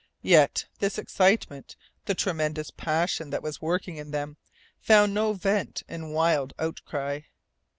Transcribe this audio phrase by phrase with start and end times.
[0.23, 4.37] Yet this excitement, the tremendous passion that was working in them,
[4.79, 7.19] found no vent in wild outcry.